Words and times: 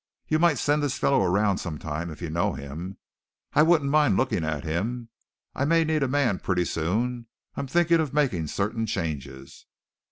You 0.27 0.39
might 0.39 0.57
send 0.57 0.81
this 0.81 0.97
fellow 0.97 1.21
around 1.23 1.59
sometime 1.59 2.09
if 2.09 2.23
you 2.23 2.31
know 2.31 2.53
him. 2.53 2.97
I 3.53 3.61
wouldn't 3.61 3.91
mind 3.91 4.17
looking 4.17 4.43
at 4.43 4.63
him. 4.63 5.09
I 5.53 5.63
may 5.63 5.83
need 5.83 6.01
a 6.01 6.07
man 6.07 6.39
pretty 6.39 6.65
soon. 6.65 7.27
I'm 7.55 7.67
thinking 7.67 7.99
of 7.99 8.11
making 8.11 8.47
certain 8.47 8.87
changes." 8.87 9.67